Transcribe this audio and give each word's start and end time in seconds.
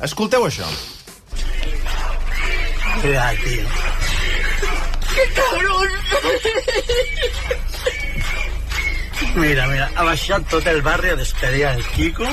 Escolteu 0.00 0.46
això. 0.46 0.66
Mira, 3.02 3.32
tío. 3.44 3.66
Mira, 9.34 9.66
mira, 9.68 9.90
ha 9.94 10.04
baixat 10.04 10.48
tot 10.52 10.66
el 10.72 10.80
barri 10.82 11.12
a 11.12 11.18
despedir 11.20 11.66
al 11.68 11.84
Kiko. 11.92 12.28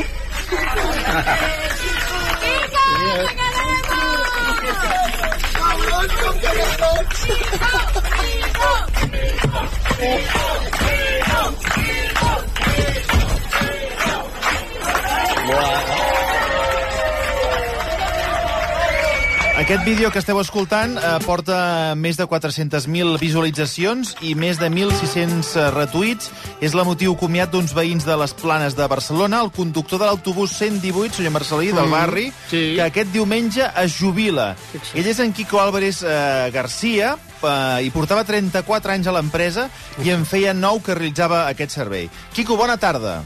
Aquest 19.57 19.83
vídeo 19.85 20.11
que 20.13 20.19
esteu 20.21 20.37
escoltant 20.37 20.91
eh, 21.01 21.15
porta 21.25 21.95
més 21.97 22.13
de 22.19 22.27
400.000 22.29 23.15
visualitzacions 23.17 24.11
i 24.21 24.35
més 24.37 24.59
de 24.61 24.67
1.600 24.69 25.47
eh, 25.57 25.63
retuits. 25.73 26.27
És 26.61 26.75
la 26.77 26.83
motiu 26.85 27.15
comiat 27.17 27.49
d'uns 27.49 27.73
veïns 27.73 28.05
de 28.05 28.13
les 28.21 28.35
Planes 28.37 28.77
de 28.77 28.85
Barcelona, 28.85 29.39
el 29.41 29.49
conductor 29.55 29.97
de 30.03 30.11
l'autobús 30.11 30.53
118, 30.59 31.17
senyor 31.17 31.33
Marcelí, 31.33 31.71
del 31.73 31.89
barri, 31.89 32.27
sí. 32.51 32.61
que 32.77 32.85
aquest 32.85 33.09
diumenge 33.15 33.65
es 33.81 33.97
jubila. 33.97 34.51
Ell 34.93 35.09
és 35.09 35.23
en 35.25 35.33
Quico 35.33 35.57
Álvarez 35.63 36.03
eh, 36.05 36.51
Garcia 36.53 37.15
eh, 37.17 37.81
i 37.81 37.89
portava 37.89 38.27
34 38.29 38.93
anys 38.93 39.09
a 39.09 39.17
l'empresa 39.17 39.71
i 40.05 40.13
en 40.13 40.29
feia 40.29 40.53
9 40.53 40.85
que 40.85 40.99
realitzava 41.01 41.47
aquest 41.49 41.73
servei. 41.79 42.11
Quico, 42.29 42.61
bona 42.61 42.77
tarda. 42.77 43.23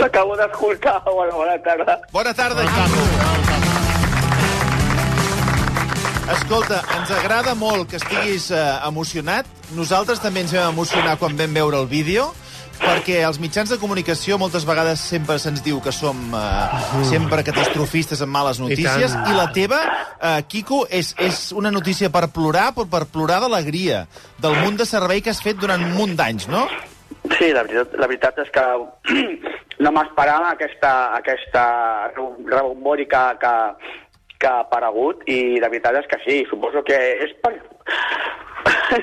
L'acabo 0.00 0.32
d'escoltar. 0.40 1.02
Bona, 1.04 1.36
bona 1.36 1.60
tarda. 1.60 2.00
Bona 2.08 2.32
tarda, 2.32 2.64
Quico. 2.72 3.31
Escolta, 6.32 6.78
ens 6.96 7.10
agrada 7.12 7.52
molt 7.58 7.90
que 7.90 7.98
estiguis 8.00 8.46
eh, 8.54 8.60
emocionat. 8.88 9.48
Nosaltres 9.76 10.20
també 10.22 10.40
ens 10.40 10.54
vam 10.56 10.72
emocionar 10.72 11.18
quan 11.20 11.34
vam 11.36 11.52
veure 11.58 11.76
el 11.82 11.88
vídeo, 11.90 12.30
perquè 12.80 13.18
als 13.26 13.36
mitjans 13.42 13.68
de 13.68 13.76
comunicació 13.80 14.38
moltes 14.40 14.64
vegades 14.68 15.02
sempre 15.12 15.36
se'ns 15.42 15.60
diu 15.64 15.82
que 15.84 15.92
som 15.92 16.16
eh, 16.32 17.02
sempre 17.10 17.44
catastrofistes 17.44 18.24
amb 18.24 18.32
males 18.32 18.62
notícies, 18.62 19.12
tant. 19.12 19.28
i, 19.28 19.36
la 19.36 19.50
teva, 19.52 19.82
eh, 20.16 20.38
Quico, 20.48 20.86
és, 20.88 21.12
és 21.20 21.42
una 21.58 21.72
notícia 21.74 22.08
per 22.14 22.30
plorar, 22.32 22.70
però 22.78 22.88
per 22.94 23.04
plorar 23.12 23.42
d'alegria, 23.44 24.06
del 24.40 24.56
munt 24.64 24.80
de 24.80 24.88
servei 24.88 25.20
que 25.20 25.34
has 25.34 25.42
fet 25.44 25.60
durant 25.60 25.84
un 25.84 25.92
munt 25.98 26.16
d'anys, 26.16 26.48
no? 26.52 26.64
Sí, 27.36 27.52
la 27.52 27.66
veritat, 27.66 27.92
la 28.00 28.08
veritat 28.08 28.40
és 28.46 28.54
que 28.56 28.64
no 29.84 29.92
m'esperava 29.92 30.54
aquesta, 30.56 30.94
aquesta 31.18 31.66
rebombori 32.16 33.04
que, 33.10 33.22
que, 33.42 33.52
que 34.42 34.50
ha 34.50 34.64
aparegut 34.64 35.22
i 35.30 35.38
la 35.62 35.70
veritat 35.70 36.00
és 36.02 36.08
que 36.10 36.18
sí, 36.26 36.40
suposo 36.50 36.82
que 36.86 36.98
és 37.26 37.34
per... 37.44 37.54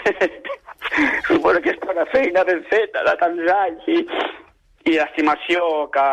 suposo 1.29 1.63
que 1.63 1.73
és 1.73 1.81
per 1.81 1.95
la 1.95 2.07
feina 2.11 2.43
ben 2.47 2.61
feta 2.71 3.05
de 3.07 3.15
tants 3.21 3.51
anys 3.55 3.89
i, 3.95 3.99
i 4.91 4.97
l'estimació 4.97 5.87
que, 5.95 6.07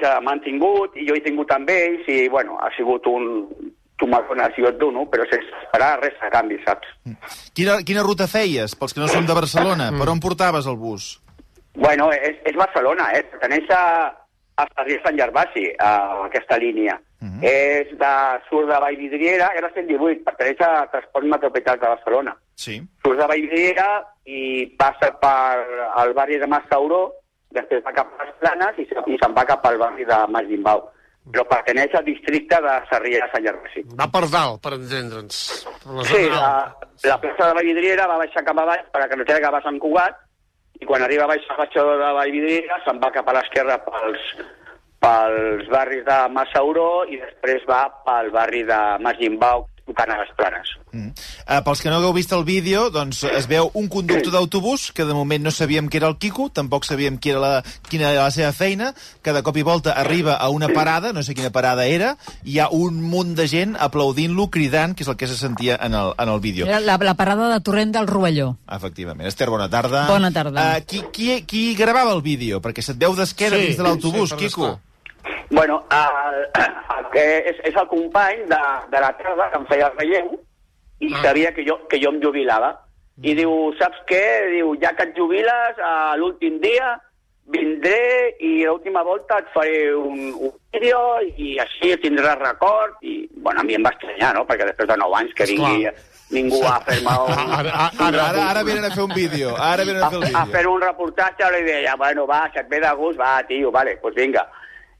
que 0.00 0.12
m'han 0.22 0.42
tingut 0.46 0.94
i 0.96 1.08
jo 1.08 1.16
he 1.16 1.24
tingut 1.24 1.50
amb 1.54 1.70
ells 1.74 2.06
i, 2.12 2.26
bueno, 2.32 2.58
ha 2.62 2.70
sigut 2.78 3.06
un, 3.10 3.28
tu 3.98 4.08
m'has 4.10 4.26
donat, 4.28 4.54
jo 4.58 4.68
et 4.68 4.78
dono, 4.80 5.06
però 5.10 5.24
sense 5.30 5.48
esperar 5.64 5.96
res 6.02 6.20
a 6.20 6.30
canvi, 6.32 6.58
saps? 6.64 6.90
Quina, 7.56 7.80
quina 7.88 8.04
ruta 8.04 8.28
feies, 8.30 8.76
pels 8.76 8.94
que 8.94 9.02
no 9.02 9.08
som 9.08 9.26
de 9.28 9.36
Barcelona? 9.36 9.90
Per 9.96 10.08
on 10.12 10.20
portaves 10.20 10.68
el 10.68 10.76
bus? 10.80 11.16
Bueno, 11.76 12.10
és, 12.12 12.38
és 12.48 12.56
Barcelona, 12.56 13.10
eh? 13.16 13.24
Perteneix 13.32 13.72
a, 13.72 13.82
a 14.56 14.68
Sarrià 14.72 15.02
Sant 15.04 15.18
Gervasi, 15.20 15.66
a 15.80 15.90
aquesta 16.28 16.60
línia. 16.60 16.96
Uh 17.20 17.28
-huh. 17.28 17.42
És 17.48 17.88
de, 17.98 18.12
surt 18.48 18.68
de 18.68 18.78
Vallvidriera, 18.80 19.50
era 19.56 19.70
118, 19.74 20.22
perteneix 20.24 20.60
a 20.60 20.86
Transport 20.90 21.24
Metropolità 21.26 21.76
de 21.76 21.86
Barcelona. 21.88 22.36
Sí. 22.54 22.82
Surt 23.02 23.18
de 23.18 23.26
Vallvidriera 23.26 24.04
i 24.24 24.66
passa 24.78 25.12
per 25.18 26.04
el 26.04 26.12
barri 26.14 26.38
de 26.38 26.46
Massauró, 26.46 27.12
després 27.50 27.82
va 27.84 27.92
cap 27.92 28.08
a 28.20 28.24
les 28.24 28.34
Planes 28.40 28.78
i, 28.78 28.84
se- 28.84 29.02
i 29.12 29.16
se'n 29.18 29.34
va 29.34 29.44
cap 29.46 29.64
al 29.66 29.78
barri 29.78 30.04
de 30.04 30.16
Mas 30.28 30.46
Gimbau. 30.46 30.90
Però 31.32 31.42
perteneix 31.48 31.92
al 31.94 32.04
districte 32.04 32.54
de 32.62 32.74
Sarrià 32.90 33.26
Sant 33.32 33.42
Gervasi. 33.42 33.82
Va 33.98 34.06
per 34.06 34.28
dalt, 34.30 34.60
per 34.62 34.72
entendre'ns. 34.74 35.66
La 35.86 36.04
Sí, 36.04 36.28
la, 36.28 36.76
la 37.02 37.18
plaça 37.18 37.48
de 37.48 37.54
Vallvidriera 37.54 38.06
va 38.06 38.18
baixar 38.18 38.44
cap 38.44 38.58
avall 38.58 38.84
per 38.92 39.00
la 39.00 39.08
carretera 39.08 39.40
que 39.40 39.50
va 39.50 39.58
a 39.58 39.62
Sant 39.62 39.78
Cugat 39.80 40.14
i 40.80 40.84
quan 40.84 41.02
arriba 41.02 41.24
a 41.24 41.26
baix 41.26 41.42
a 41.50 41.56
baixador 41.56 41.98
de 41.98 42.12
Vallvidriera 42.12 42.78
se'n 42.84 43.00
va 43.00 43.10
cap 43.10 43.28
a 43.28 43.32
l'esquerra 43.32 43.78
pels, 43.84 44.20
pels 45.06 45.70
barris 45.70 46.04
de 46.06 46.18
Massauró 46.34 46.90
i 47.06 47.20
després 47.22 47.64
va 47.70 47.86
pel 48.06 48.34
barri 48.34 48.66
de 48.66 48.82
Mas 49.02 49.18
Gimbau 49.22 49.68
tocant 49.86 50.10
a 50.10 50.18
les 50.18 50.30
planes. 50.34 50.72
Mm. 50.90 51.12
Uh, 51.46 51.60
pels 51.62 51.80
que 51.82 51.90
no 51.92 52.00
hagueu 52.00 52.14
vist 52.16 52.32
el 52.34 52.42
vídeo, 52.46 52.88
doncs 52.90 53.22
es 53.28 53.46
veu 53.46 53.70
un 53.78 53.86
conductor 53.92 54.32
d'autobús, 54.34 54.88
que 54.90 55.06
de 55.06 55.14
moment 55.14 55.44
no 55.46 55.52
sabíem 55.54 55.86
que 55.88 56.00
era 56.00 56.08
el 56.10 56.16
Quico, 56.18 56.48
tampoc 56.50 56.86
sabíem 56.88 57.20
qui 57.22 57.30
era 57.30 57.42
la, 57.42 57.50
quina 57.86 58.10
era 58.10 58.24
la 58.26 58.32
seva 58.34 58.50
feina, 58.56 58.90
que 59.22 59.34
de 59.36 59.44
cop 59.46 59.56
i 59.56 59.62
volta 59.66 59.94
arriba 59.94 60.34
a 60.34 60.48
una 60.50 60.68
parada, 60.74 61.12
no 61.14 61.22
sé 61.22 61.36
quina 61.38 61.52
parada 61.54 61.86
era, 61.86 62.16
i 62.42 62.56
hi 62.56 62.58
ha 62.58 62.66
un 62.74 62.98
munt 62.98 63.36
de 63.38 63.46
gent 63.50 63.76
aplaudint-lo, 63.78 64.48
cridant, 64.50 64.96
que 64.98 65.06
és 65.06 65.12
el 65.12 65.18
que 65.20 65.30
se 65.30 65.38
sentia 65.38 65.78
en 65.78 65.94
el, 65.94 66.14
en 66.18 66.34
el 66.34 66.42
vídeo. 66.42 66.66
Era 66.66 66.80
la, 66.80 66.98
la 66.98 67.14
parada 67.14 67.52
de 67.52 67.60
Torrent 67.62 67.94
del 67.94 68.10
Rovelló. 68.10 68.56
Efectivament. 68.66 69.28
Esther, 69.30 69.50
bona 69.54 69.70
tarda. 69.70 70.08
Bona 70.10 70.32
tarda. 70.34 70.66
Uh, 70.66 70.82
qui, 70.82 71.04
qui, 71.14 71.30
qui 71.46 71.64
gravava 71.78 72.16
el 72.16 72.26
vídeo? 72.26 72.58
Perquè 72.64 72.82
se't 72.82 72.98
veu 72.98 73.14
d'esquena 73.14 73.60
Sí, 73.60 73.70
dins 73.70 73.78
de 73.78 73.86
l'autobús, 73.86 74.34
sí, 74.34 74.42
Quico. 74.42 74.72
esclar. 74.72 74.85
Bueno, 75.50 75.84
el, 75.90 76.40
el 76.98 77.06
que 77.12 77.24
és, 77.52 77.60
és 77.70 77.76
el 77.78 77.86
company 77.88 78.42
de, 78.50 78.60
de 78.90 79.00
la 79.00 79.12
tarda 79.18 79.50
que 79.52 79.60
em 79.60 79.66
feia 79.70 79.90
el 79.92 79.98
relleu 80.00 80.32
i 81.00 81.12
Ah. 81.14 81.22
sabia 81.22 81.52
que 81.54 81.64
jo, 81.66 81.76
que 81.88 82.00
jo 82.02 82.10
em 82.10 82.20
jubilava. 82.22 82.72
I 83.22 83.34
diu, 83.36 83.50
saps 83.78 84.00
què? 84.08 84.22
Diu, 84.52 84.74
ja 84.82 84.90
que 84.96 85.04
et 85.06 85.16
jubiles, 85.16 85.78
a 85.80 86.16
l'últim 86.16 86.58
dia 86.60 86.96
vindré 87.46 88.34
i 88.42 88.64
l'última 88.66 89.04
volta 89.06 89.38
et 89.38 89.46
faré 89.54 89.94
un, 89.94 90.32
un 90.34 90.50
vídeo 90.74 90.98
i 91.38 91.54
així 91.62 91.94
tindràs 92.02 92.36
record. 92.42 92.98
I, 93.06 93.28
bueno, 93.36 93.60
a 93.60 93.64
mi 93.64 93.76
em 93.78 93.84
va 93.86 93.92
estranyar, 93.94 94.34
no?, 94.34 94.44
perquè 94.48 94.66
després 94.72 94.88
de 94.90 94.96
9 94.98 95.16
anys 95.20 95.32
que 95.38 95.46
vingui 95.52 95.86
ningú 96.34 96.58
a 96.66 96.80
fer-me 96.82 97.14
un... 97.24 97.30
Ara, 97.30 97.54
ara, 97.60 97.72
Ara, 97.86 98.08
ara, 98.08 98.26
ara, 98.32 98.44
ara 98.50 98.64
venen 98.66 98.84
a 98.84 98.90
fer 98.90 99.04
un 99.06 99.14
vídeo. 99.14 99.54
Ara 99.56 99.84
venen 99.86 100.02
a 100.02 100.08
a, 100.08 100.10
fer 100.10 100.18
el 100.18 100.24
a 100.24 100.28
vídeo. 100.32 100.52
fer 100.58 100.66
un 100.74 100.82
reportatge 100.82 101.52
li 101.54 101.62
deia, 101.70 101.94
bueno, 101.96 102.26
va, 102.26 102.42
si 102.52 102.58
et 102.58 102.68
ve 102.68 102.80
de 102.82 102.92
gust, 102.98 103.20
va, 103.20 103.36
tio, 103.46 103.70
vale, 103.70 103.94
doncs 103.94 104.02
pues 104.08 104.14
vinga. 104.18 104.42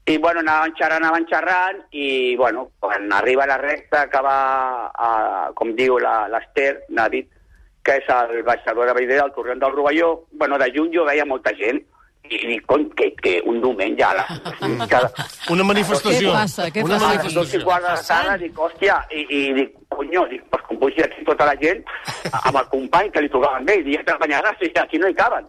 I, 0.07 0.17
bueno, 0.23 0.39
anaven 0.39 0.71
xerrant, 0.79 1.03
anaven 1.03 1.25
xerrant, 1.27 1.81
i, 1.91 2.35
bueno, 2.39 2.69
quan 2.79 3.11
arriba 3.11 3.45
la 3.45 3.57
recta 3.57 4.05
que 4.09 4.21
va, 4.23 4.37
a, 4.95 5.51
com 5.53 5.73
diu 5.75 5.97
la- 5.99 6.29
l'Ester, 6.31 6.77
n'ha 6.95 7.09
dit, 7.11 7.27
que 7.83 7.97
és 7.99 8.07
el 8.15 8.41
baixador 8.47 8.87
de 8.87 8.93
Vallvidrera, 8.95 9.25
el 9.27 9.33
torrent 9.35 9.59
del 9.59 9.75
Rovelló, 9.75 10.25
bueno, 10.31 10.57
de 10.57 10.71
juny 10.75 10.93
jo 10.95 11.03
veia 11.07 11.25
molta 11.25 11.51
gent, 11.59 11.81
i 12.29 12.37
dic, 12.45 12.65
"Cony, 12.67 12.89
que, 12.95 13.13
que 13.15 13.41
un 13.45 13.61
diumenge 13.61 14.03
a 14.03 14.13
la... 14.15 14.25
Cada, 14.91 15.11
una 15.49 15.63
manifestació. 15.63 16.31
Què 16.31 16.33
passa? 16.35 16.65
Què 16.75 16.83
una 16.83 16.97
passa? 16.99 17.27
a 17.27 17.33
dos 17.35 17.53
i 17.55 17.61
quart 17.63 17.83
de 17.85 17.93
la 17.93 18.01
tarda, 18.03 18.37
dic, 18.41 18.57
hòstia, 18.59 18.97
i, 19.11 19.21
i 19.29 19.41
dic, 19.59 19.75
conyo, 19.95 20.25
dic, 20.31 20.43
pues 20.51 20.63
com 20.67 20.79
pugi 20.81 21.03
aquí 21.03 21.23
tota 21.27 21.45
la 21.47 21.55
gent, 21.61 21.83
amb 22.43 22.59
el 22.63 22.67
company 22.73 23.11
que 23.11 23.21
li 23.23 23.29
tocava 23.31 23.59
amb 23.61 23.69
ell, 23.75 23.83
dic, 23.83 23.99
ja 24.01 24.07
t'apanyaràs, 24.11 24.59
i 24.67 24.71
aquí 24.79 24.99
no 24.99 25.07
hi 25.11 25.15
caben. 25.15 25.47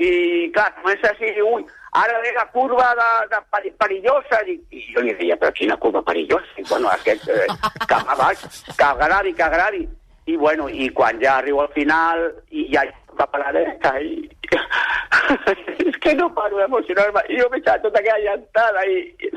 I, 0.00 0.08
clar, 0.56 0.70
comença 0.80 1.12
així, 1.12 1.28
ui, 1.44 1.64
ara 1.94 2.20
ve 2.20 2.32
la 2.34 2.46
curva 2.50 2.88
de, 2.98 3.10
de 3.30 3.40
peri- 3.54 3.74
perillosa, 3.78 4.42
dic, 4.46 4.64
i 4.74 4.82
jo 4.94 5.04
li 5.04 5.14
deia, 5.18 5.36
però 5.40 5.52
quina 5.54 5.76
curva 5.78 6.02
perillosa? 6.02 6.50
I, 6.58 6.64
bueno, 6.68 6.90
aquest, 6.90 7.28
eh, 7.30 7.46
cap 7.90 8.08
a 8.10 8.16
baix, 8.18 8.42
que 8.70 8.88
agradi, 8.88 9.34
que 9.34 9.46
agradi. 9.46 9.84
I, 10.26 10.36
bueno, 10.40 10.68
i 10.68 10.88
quan 10.96 11.20
ja 11.20 11.38
arribo 11.38 11.62
al 11.62 11.72
final, 11.74 12.30
i 12.50 12.66
ja 12.72 12.84
cap 13.18 13.34
a 13.36 13.42
la 13.44 13.52
dreta, 13.54 13.94
i... 14.00 14.24
és 15.88 15.96
que 16.02 16.14
no 16.18 16.30
paro 16.34 16.58
d'emocionar-me. 16.58 17.22
I 17.30 17.38
jo 17.40 17.48
m'he 17.52 17.60
eixat 17.60 17.84
tota 17.84 18.00
aquella 18.00 18.22
llantada, 18.24 18.84
i, 18.88 19.30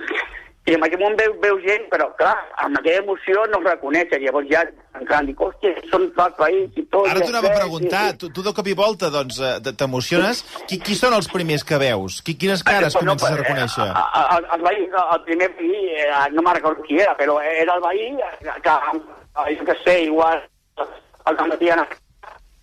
i 0.68 0.74
en 0.76 0.84
aquell 0.84 1.00
moment 1.00 1.16
veu, 1.20 1.34
veu 1.40 1.60
gent, 1.64 1.86
però 1.92 2.10
clar, 2.20 2.34
amb 2.64 2.76
aquella 2.80 3.00
emoció 3.04 3.46
no 3.48 3.60
es 3.62 3.68
reconeixen. 3.70 4.20
Llavors 4.24 4.50
ja 4.52 4.66
entrant, 5.00 5.28
dic, 5.30 5.40
hòstia, 5.40 5.72
són 5.92 6.08
del 6.18 6.34
país 6.40 6.76
i 6.76 6.84
tot. 6.92 7.08
Ara 7.08 7.22
i 7.22 7.24
t'ho 7.24 7.30
anava 7.32 7.52
a 7.54 7.60
preguntar, 7.62 8.02
i- 8.12 8.18
tu, 8.20 8.30
tu 8.36 8.44
de 8.44 8.52
cop 8.58 8.68
i 8.68 8.74
volta 8.76 9.10
doncs, 9.14 9.40
eh, 9.40 9.54
t'emociones. 9.72 10.42
Qui, 10.68 10.80
qui 10.84 10.96
són 11.00 11.14
els 11.16 11.30
primers 11.32 11.64
que 11.64 11.78
veus? 11.80 12.20
Qui, 12.22 12.36
quines 12.36 12.64
cares 12.68 12.98
comences 13.00 13.30
a 13.30 13.32
pues, 13.36 13.40
reconèixer? 13.46 13.88
eh, 13.88 14.26
El, 14.38 14.50
el, 14.58 14.66
veí, 14.68 14.90
el 15.16 15.24
primer 15.30 15.50
veí, 15.62 15.86
eh, 16.04 16.12
no 16.36 16.42
me'n 16.44 16.56
recordo 16.60 16.84
qui 16.84 17.00
era, 17.00 17.16
però 17.16 17.40
era 17.42 17.76
el 17.80 17.82
veí 17.88 18.10
que, 18.44 18.52
que 18.68 19.56
jo 19.58 19.66
què 19.72 19.78
sé, 19.86 19.96
igual 20.10 20.44
el 21.28 21.36
matí 21.48 21.70
anava 21.70 21.96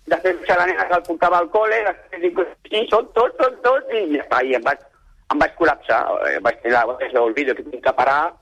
després 0.05 0.41
de 0.45 0.55
la 0.59 0.65
nena 0.69 0.85
que 0.87 0.93
el 0.99 1.03
portava 1.07 1.39
al 1.41 1.47
col·le, 1.49 1.79
després 1.89 2.21
dic, 2.21 2.37
sí, 2.69 2.81
són 2.91 3.07
tots, 3.17 3.33
són 3.41 3.55
tots, 3.65 3.89
i 3.97 4.19
i 4.45 4.53
em 4.53 4.61
vaig, 4.61 4.83
em 5.33 5.39
vaig 5.41 5.53
col·lapsar, 5.57 6.01
eh, 6.29 6.39
vaig 6.41 6.59
tirar 6.61 6.85
el 6.87 7.33
vídeo 7.33 7.55
que 7.55 7.63
tinc 7.63 7.83
que 7.83 7.93
parar 7.93 8.33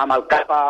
amb 0.00 0.12
el 0.14 0.22
cap 0.30 0.48
a, 0.54 0.60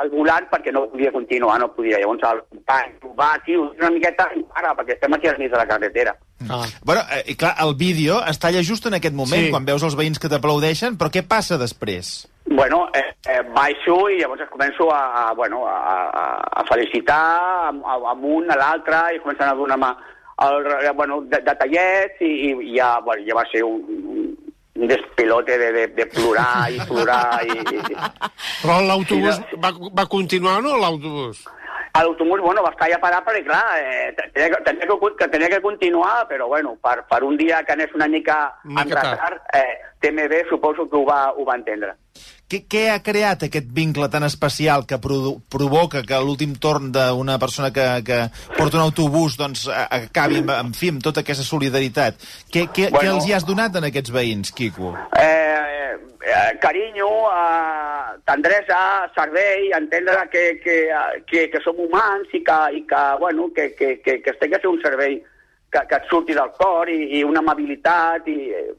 al 0.00 0.08
volant 0.10 0.46
perquè 0.50 0.72
no 0.72 0.86
podia 0.90 1.12
continuar, 1.12 1.58
no 1.60 1.68
podia. 1.76 1.98
Llavors 2.00 2.22
el 2.32 2.40
company, 2.50 2.94
va, 3.18 3.28
tio, 3.44 3.68
una 3.78 3.90
miqueta 3.94 4.26
i 4.34 4.42
para, 4.48 4.72
perquè 4.74 4.96
estem 4.96 5.12
aquí 5.14 5.28
al 5.28 5.38
mig 5.38 5.50
de 5.52 5.58
la 5.60 5.66
carretera. 5.68 6.14
Ah. 6.50 6.64
Bueno, 6.82 7.02
eh, 7.12 7.22
i 7.30 7.36
clar, 7.36 7.52
el 7.62 7.74
vídeo 7.78 8.16
es 8.26 8.38
talla 8.42 8.62
just 8.64 8.86
en 8.86 8.94
aquest 8.98 9.14
moment, 9.14 9.44
Sí. 9.44 9.50
quan 9.52 9.64
veus 9.68 9.82
els 9.86 9.94
veïns 9.94 10.18
que 10.18 10.28
t'aplaudeixen, 10.32 10.96
però 10.98 11.10
què 11.12 11.22
passa 11.28 11.58
després? 11.60 12.26
Bueno, 12.48 12.88
eh, 12.94 13.04
eh, 13.28 13.42
baixo 13.54 14.08
i 14.10 14.18
llavors 14.18 14.48
començo 14.50 14.88
a, 14.90 15.28
a, 15.28 15.34
bueno, 15.34 15.62
a, 15.68 16.08
a, 16.08 16.24
a 16.60 16.64
felicitar 16.66 17.68
am- 17.68 17.84
a- 17.84 18.00
amunt 18.16 18.50
a 18.50 18.56
l'altre 18.58 19.04
i 19.14 19.20
comencen 19.20 19.48
a 19.48 19.54
donar-me 19.54 19.92
el, 20.42 20.90
bueno, 20.96 21.20
de, 21.22 21.38
detallets 21.44 22.18
i, 22.20 22.32
i 22.50 22.74
ja, 22.80 22.98
bueno, 23.04 23.22
ja 23.28 23.36
va 23.38 23.44
ser 23.52 23.62
un, 23.62 24.34
un- 24.82 24.90
despilote 24.90 25.56
de, 25.62 25.70
de, 25.78 25.86
de 25.96 26.06
plorar 26.10 26.66
i 26.74 26.78
plorar 26.90 27.40
i, 27.46 27.58
i, 27.78 27.82
Però 28.62 28.80
l'autobús 28.82 29.38
va, 29.62 29.70
va 30.02 30.06
continuar 30.10 30.58
o 30.58 30.64
no, 30.66 30.76
l'autobús? 30.82 31.44
L'autobús, 31.94 32.40
bueno, 32.40 32.62
va 32.64 32.70
estar 32.72 32.88
ja 32.88 32.98
parat 32.98 33.24
perquè, 33.26 33.42
clar, 33.44 33.62
eh, 33.78 34.14
tenia, 34.16 34.48
que, 34.54 34.60
tenia, 34.64 34.86
que, 34.88 35.10
que 35.18 35.28
tenia 35.28 35.48
que 35.52 35.60
continuar, 35.60 36.26
però, 36.28 36.48
bueno, 36.48 36.76
per, 36.82 37.02
per 37.08 37.22
un 37.22 37.36
dia 37.36 37.62
que 37.64 37.74
anés 37.76 37.92
una 37.94 38.08
mica 38.08 38.38
mica 38.64 39.02
retard, 39.02 39.42
eh, 39.52 39.76
TMB 40.00 40.48
suposo 40.48 40.88
que 40.88 40.96
ho 40.96 41.04
va, 41.04 41.32
ho 41.36 41.44
va 41.44 41.58
entendre. 41.60 41.92
Què, 42.52 42.62
què 42.68 42.82
ha 42.92 42.98
creat 43.04 43.46
aquest 43.46 43.68
vincle 43.72 44.08
tan 44.12 44.24
especial 44.26 44.82
que 44.88 44.98
provoca 45.00 46.02
que 46.04 46.18
l'últim 46.20 46.56
torn 46.60 46.90
d'una 46.92 47.38
persona 47.40 47.70
que, 47.72 47.86
que 48.04 48.18
porta 48.58 48.76
un 48.76 48.82
autobús 48.84 49.38
doncs, 49.40 49.68
acabi 49.72 50.42
amb, 50.42 50.50
en 50.58 50.74
fi, 50.76 50.90
amb 50.92 51.04
tota 51.04 51.22
aquesta 51.24 51.44
solidaritat? 51.46 52.18
Què, 52.52 52.66
què, 52.68 52.90
Bueno. 52.90 52.98
què 53.00 53.14
els 53.14 53.28
hi 53.28 53.32
has 53.36 53.46
donat 53.48 53.76
en 53.80 53.88
aquests 53.88 54.12
veïns, 54.12 54.52
Quico? 54.52 54.92
eh, 55.16 55.51
eh, 56.24 56.58
carinyo, 56.60 57.08
eh, 57.32 58.18
tendresa, 58.24 59.10
servei, 59.14 59.72
entendre 59.72 60.28
que, 60.30 60.60
que, 60.62 60.76
eh, 60.90 61.22
que, 61.26 61.50
que 61.50 61.60
som 61.60 61.76
humans 61.78 62.28
i 62.32 62.42
que, 62.44 62.58
i 62.78 62.82
que, 62.86 63.02
bueno, 63.20 63.50
que, 63.54 63.74
que, 63.74 64.00
que, 64.00 64.20
que 64.22 64.30
es 64.30 64.38
té 64.38 64.48
fer 64.52 64.68
un 64.70 64.80
servei 64.82 65.18
que, 65.72 65.80
que 65.88 65.96
et 65.98 66.08
surti 66.10 66.34
del 66.36 66.50
cor 66.58 66.88
i, 66.92 67.18
i 67.18 67.22
una 67.24 67.40
amabilitat 67.40 68.26
i 68.28 68.38
eh, 68.52 68.72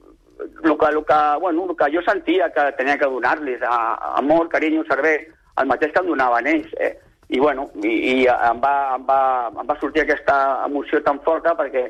el 0.63 0.77
que, 0.77 0.85
el 0.89 1.03
que, 1.05 1.21
bueno, 1.39 1.67
el 1.69 1.75
que 1.77 1.91
jo 1.95 2.01
sentia 2.05 2.49
que 2.53 2.71
tenia 2.77 2.97
que 2.97 3.05
donar-los, 3.05 3.61
a- 3.63 4.15
amor, 4.17 4.49
carinyo, 4.49 4.83
servei, 4.89 5.27
el 5.57 5.67
mateix 5.69 5.91
que 5.93 5.99
em 6.01 6.07
donaven 6.07 6.47
ells. 6.47 6.71
Eh? 6.79 6.93
I, 7.29 7.39
bueno, 7.39 7.69
i, 7.81 7.89
i 7.89 8.15
em, 8.27 8.59
va, 8.61 8.95
em, 8.97 9.05
va, 9.07 9.19
em 9.53 9.67
va 9.69 9.77
sortir 9.79 10.03
aquesta 10.03 10.35
emoció 10.65 10.99
tan 11.03 11.19
forta 11.23 11.53
perquè, 11.57 11.85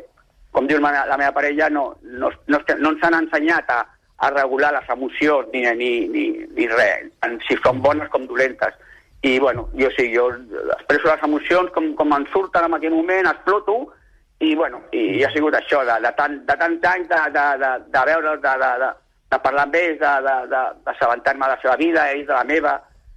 com 0.54 0.68
diu 0.70 0.78
la 0.80 0.92
meva, 0.92 1.06
la 1.10 1.18
meva 1.18 1.34
parella, 1.36 1.70
no, 1.74 1.96
no, 2.04 2.30
no, 2.48 2.60
no 2.78 2.92
ens 2.94 3.04
han 3.08 3.18
ensenyat 3.24 3.72
a, 3.74 3.80
a 4.24 4.30
regular 4.32 4.72
les 4.76 4.88
emocions 4.96 5.50
ni, 5.54 5.62
ni, 5.80 5.92
ni, 6.14 6.24
ni 6.56 6.68
res, 6.72 7.10
tant 7.20 7.36
si 7.48 7.58
són 7.60 7.82
bones 7.84 8.08
com 8.14 8.26
dolentes. 8.30 8.76
I, 9.24 9.38
bueno, 9.40 9.70
jo 9.80 9.88
sí, 9.96 10.10
jo 10.16 10.30
expresso 10.78 11.08
les 11.12 11.22
emocions 11.28 11.70
com, 11.76 11.92
com 12.00 12.12
em 12.16 12.26
surten 12.32 12.66
en 12.68 12.74
aquell 12.78 12.96
moment, 12.96 13.28
exploto, 13.30 13.78
i, 14.44 14.54
bueno, 14.60 14.82
i, 14.92 15.04
i 15.20 15.24
ha 15.24 15.30
sigut 15.32 15.56
això, 15.56 15.84
de, 15.88 15.96
de, 16.04 16.12
tant, 16.18 16.40
de 16.48 16.56
tant 16.60 16.76
anys 16.92 17.08
de, 17.12 17.22
de, 17.36 17.46
de, 17.62 17.70
de 17.94 18.04
veure, 18.10 18.34
de, 18.44 18.54
de, 18.64 18.72
de, 18.84 18.90
de 19.32 19.40
parlar 19.46 19.64
amb 19.70 19.78
ells, 19.80 20.00
de- 20.02 20.22
de- 20.28 20.48
de- 20.52 20.66
d'assabentar-me 20.88 21.46
de 21.48 21.52
la 21.54 21.62
seva 21.62 21.76
vida, 21.80 22.10
ells 22.12 22.28
de 22.28 22.34
la 22.36 22.44
meva. 22.44 22.74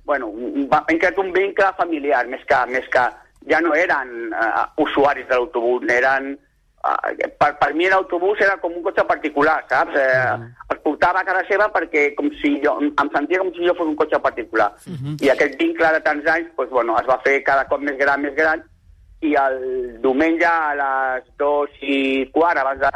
Bueno, 0.07 0.31
hem 0.39 0.99
creat 1.03 1.19
un 1.19 1.33
vincle 1.35 1.73
familiar, 1.81 2.23
més 2.31 2.45
que, 2.47 2.61
més 2.71 2.87
que 2.95 3.07
ja 3.51 3.59
no 3.65 3.75
eren 3.75 4.13
uh, 4.31 4.67
usuaris 4.87 5.27
de 5.31 5.35
l'autobús, 5.41 5.83
eren... 5.91 6.37
Uh, 6.87 7.31
per, 7.41 7.49
per 7.59 7.73
mi 7.75 7.89
l'autobús 7.91 8.39
era 8.45 8.55
com 8.63 8.75
un 8.77 8.83
cotxe 8.85 9.03
particular, 9.09 9.57
saps? 9.71 9.97
Eh, 9.99 10.35
els 10.71 10.83
portava 10.85 11.23
a 11.23 11.27
casa 11.27 11.43
seva 11.49 11.67
perquè 11.75 12.05
com 12.15 12.29
si 12.39 12.53
jo, 12.63 12.77
em 12.87 13.11
sentia 13.15 13.41
com 13.43 13.51
si 13.57 13.67
jo 13.67 13.75
fos 13.75 13.91
un 13.91 13.97
cotxe 13.99 14.21
particular. 14.23 14.69
I 15.25 15.33
aquest 15.33 15.57
vincle 15.59 15.91
de 15.97 16.03
tants 16.05 16.31
anys 16.31 16.53
pues, 16.55 16.71
bueno, 16.71 16.95
es 17.01 17.09
va 17.11 17.19
fer 17.25 17.41
cada 17.49 17.67
cop 17.71 17.83
més 17.83 17.99
gran, 17.99 18.23
més 18.23 18.37
gran, 18.39 18.63
i 19.27 19.35
el 19.41 19.59
diumenge 20.05 20.47
a 20.47 20.75
les 20.79 21.27
dos 21.41 21.73
i 21.83 21.99
quart, 22.35 22.61
abans 22.63 22.85
de 22.85 22.93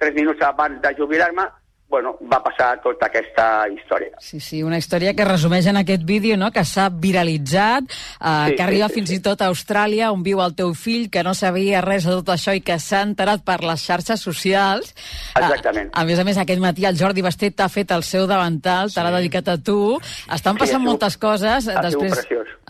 tres 0.00 0.14
minuts 0.16 0.44
abans 0.44 0.80
de 0.82 0.92
jubilar-me, 0.98 1.46
bueno, 1.90 2.14
va 2.32 2.38
passar 2.42 2.80
tota 2.84 3.06
aquesta 3.10 3.66
història. 3.68 4.12
Sí, 4.22 4.38
sí, 4.40 4.62
una 4.62 4.78
història 4.78 5.12
que 5.18 5.24
resumeix 5.26 5.66
en 5.66 5.76
aquest 5.80 6.04
vídeo, 6.06 6.36
no?, 6.38 6.52
que 6.54 6.62
s'ha 6.64 6.88
viralitzat, 6.88 7.84
eh, 7.84 8.46
Sí, 8.50 8.54
que 8.56 8.62
arriba 8.62 8.86
sí, 8.88 8.94
sí, 8.94 9.00
fins 9.00 9.10
sí. 9.10 9.16
i 9.16 9.20
tot 9.24 9.42
a 9.42 9.48
Austràlia, 9.50 10.12
on 10.14 10.22
viu 10.22 10.40
el 10.40 10.54
teu 10.54 10.72
fill, 10.74 11.08
que 11.10 11.22
no 11.26 11.34
sabia 11.34 11.80
res 11.82 12.04
de 12.06 12.14
tot 12.20 12.28
això 12.36 12.54
i 12.54 12.60
que 12.62 12.78
s'ha 12.78 13.02
enterat 13.02 13.42
per 13.44 13.58
les 13.64 13.82
xarxes 13.82 14.20
socials. 14.22 14.94
Eh, 15.34 15.40
Exactament. 15.42 15.90
A, 15.92 16.02
a 16.02 16.04
més 16.04 16.18
a 16.18 16.24
més, 16.24 16.38
aquest 16.38 16.60
matí 16.62 16.86
el 16.86 16.96
Jordi 16.96 17.22
Bastet 17.26 17.56
t'ha 17.58 17.68
fet 17.68 17.90
el 17.90 18.02
seu 18.06 18.26
davantal, 18.30 18.92
te 18.94 19.02
l'ha 19.02 19.10
dedicat 19.18 19.48
a 19.48 19.58
tu. 19.58 19.98
Estan 20.32 20.54
Sí, 20.54 20.60
passant 20.60 20.62
ha 20.62 20.66
sigut- 20.78 20.86
moltes 20.86 21.16
coses 21.18 21.68
ha 21.68 21.82
després. 21.82 22.14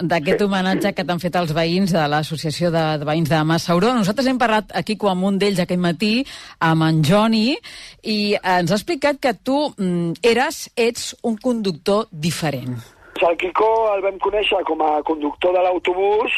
D'aquest 0.02 0.42
homenatge 0.44 0.92
que 0.96 1.04
t'han 1.06 1.20
fet 1.22 1.36
els 1.40 1.52
veïns 1.56 1.92
de 1.94 2.04
l'Associació 2.12 2.70
de, 2.74 2.84
de 3.00 3.08
Veïns 3.08 3.30
de 3.30 3.40
Massauró. 3.46 3.92
Nosaltres 3.96 4.30
hem 4.30 4.38
parlat 4.40 4.72
aquí 4.76 4.96
com 5.00 5.24
un 5.28 5.38
d'ells 5.40 5.60
aquest 5.64 5.82
matí, 5.82 6.12
amb 6.64 6.86
en 6.86 7.02
Joni, 7.06 7.56
i 8.02 8.18
ens 8.38 8.70
ha 8.72 8.78
explicat 8.78 9.20
que 9.20 9.34
tu 9.34 9.58
mm, 9.76 10.22
eres, 10.26 10.64
ets 10.76 11.12
un 11.26 11.36
conductor 11.40 12.08
diferent. 12.10 12.78
El 13.20 13.36
Quico 13.36 13.68
el 13.92 14.00
vam 14.06 14.16
conèixer 14.22 14.62
com 14.64 14.80
a 14.80 15.02
conductor 15.04 15.52
de 15.52 15.62
l'autobús 15.66 16.36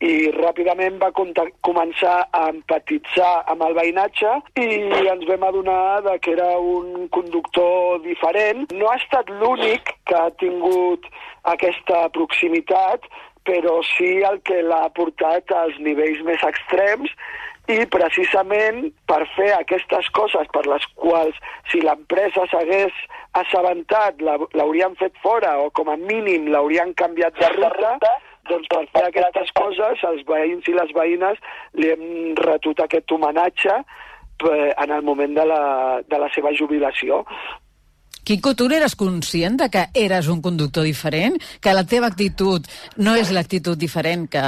i 0.00 0.30
ràpidament 0.32 0.96
va 1.00 1.10
començar 1.12 2.14
a 2.32 2.46
empatitzar 2.48 3.32
amb 3.52 3.64
el 3.66 3.74
veïnatge 3.76 4.30
i 4.62 4.68
ens 5.12 5.26
vam 5.28 5.44
adonar 5.48 6.00
de 6.06 6.16
que 6.24 6.32
era 6.32 6.54
un 6.58 7.08
conductor 7.12 8.00
diferent. 8.06 8.72
No 8.72 8.88
ha 8.88 8.96
estat 8.96 9.28
l'únic 9.42 9.92
que 10.08 10.16
ha 10.16 10.30
tingut 10.40 11.04
aquesta 11.52 12.06
proximitat, 12.16 13.04
però 13.44 13.80
sí 13.96 14.20
el 14.24 14.40
que 14.44 14.62
l'ha 14.64 14.88
portat 14.96 15.52
als 15.52 15.76
nivells 15.84 16.24
més 16.24 16.42
extrems 16.48 17.12
i 17.70 17.84
precisament 17.92 18.88
per 19.06 19.20
fer 19.36 19.50
aquestes 19.54 20.08
coses 20.16 20.48
per 20.54 20.64
les 20.66 20.84
quals 20.98 21.36
si 21.70 21.82
l'empresa 21.84 22.46
s'hagués 22.50 22.96
assabentat 23.40 24.24
l'haurien 24.24 24.96
fet 24.98 25.14
fora 25.22 25.56
o 25.62 25.70
com 25.70 25.92
a 25.92 25.96
mínim 26.00 26.48
l'haurien 26.50 26.94
canviat 26.98 27.36
de 27.38 27.52
ruta, 27.54 28.16
doncs 28.50 28.68
per 28.72 28.84
fer 28.92 29.06
aquestes 29.08 29.54
coses 29.56 30.04
els 30.10 30.22
veïns 30.28 30.68
i 30.68 30.76
les 30.76 30.92
veïnes 30.96 31.40
li 31.78 31.90
hem 31.94 32.04
retut 32.42 32.82
aquest 32.84 33.12
homenatge 33.16 33.72
eh, 33.78 34.70
en 34.76 34.90
el 34.90 35.02
moment 35.06 35.34
de 35.38 35.48
la, 35.48 35.64
de 36.06 36.18
la 36.18 36.30
seva 36.34 36.52
jubilació. 36.56 37.24
Quico, 38.24 38.52
tu 38.54 38.68
n'eres 38.68 38.94
conscient 39.00 39.56
de 39.58 39.70
que 39.72 39.86
eres 39.96 40.28
un 40.28 40.42
conductor 40.44 40.84
diferent? 40.84 41.38
Que 41.62 41.72
la 41.74 41.86
teva 41.88 42.10
actitud 42.12 42.66
no 43.00 43.16
és 43.18 43.32
l'actitud 43.32 43.80
diferent 43.80 44.26
que 44.30 44.42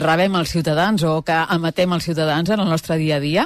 rebem 0.00 0.38
els 0.40 0.54
ciutadans 0.54 1.04
o 1.04 1.20
que 1.22 1.36
emetem 1.54 1.92
els 1.94 2.08
ciutadans 2.08 2.50
en 2.50 2.64
el 2.64 2.72
nostre 2.72 2.96
dia 2.98 3.18
a 3.18 3.22
dia? 3.22 3.44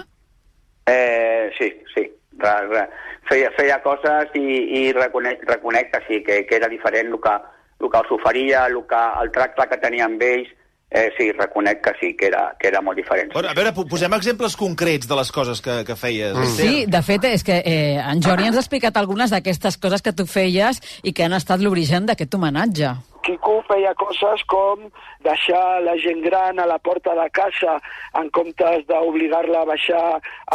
Eh, 0.87 1.51
sí, 1.59 1.69
sí. 1.95 2.07
Re, 2.39 2.55
re. 2.71 2.87
Feia, 3.29 3.51
feia 3.59 3.79
coses 3.83 4.33
i, 4.39 4.47
i 4.79 4.81
reconec, 4.97 5.45
reconec 5.51 5.93
que 5.93 6.01
sí, 6.07 6.23
que, 6.27 6.41
que 6.47 6.57
era 6.57 6.71
diferent 6.71 7.13
el 7.13 7.21
que, 7.23 7.37
el 7.83 7.91
que 7.91 7.99
els 8.05 8.11
oferia, 8.15 8.67
el, 8.67 8.81
que, 8.89 9.05
el 9.23 9.31
tracte 9.35 9.67
que 9.71 9.79
tenia 9.83 10.07
amb 10.07 10.23
ells, 10.23 10.49
eh, 10.93 11.09
sí, 11.17 11.31
reconec 11.33 11.81
que 11.85 11.93
sí, 12.01 12.11
que 12.17 12.27
era, 12.29 12.55
que 12.61 12.69
era 12.69 12.81
molt 12.85 12.99
diferent. 13.01 13.33
Bueno, 13.33 13.49
a 13.49 13.55
veure, 13.57 13.73
po- 13.73 13.87
posem 13.89 14.13
exemples 14.13 14.57
concrets 14.61 15.09
de 15.09 15.17
les 15.17 15.31
coses 15.33 15.61
que, 15.65 15.79
que 15.89 15.97
feies. 15.97 16.35
Mm. 16.37 16.51
Sí, 16.57 16.85
de 16.87 17.03
fet, 17.03 17.25
és 17.33 17.43
que 17.47 17.63
eh, 17.65 17.97
en 18.03 18.21
Jordi 18.23 18.51
ens 18.51 18.57
ha 18.61 18.65
explicat 18.65 18.97
algunes 19.01 19.33
d'aquestes 19.33 19.79
coses 19.81 20.03
que 20.05 20.13
tu 20.13 20.27
feies 20.29 20.83
i 21.03 21.13
que 21.17 21.25
han 21.25 21.33
estat 21.39 21.61
l'origen 21.65 22.07
d'aquest 22.07 22.35
homenatge. 22.37 22.93
Quico 23.23 23.61
feia 23.69 23.95
coses 23.95 24.43
com 24.51 24.89
deixar 25.23 25.81
la 25.83 25.95
gent 26.03 26.23
gran 26.25 26.59
a 26.59 26.67
la 26.67 26.79
porta 26.79 27.15
de 27.15 27.29
casa 27.31 27.79
en 28.19 28.31
comptes 28.35 28.87
d'obligar-la 28.89 29.63
a 29.63 29.69
baixar 29.69 30.05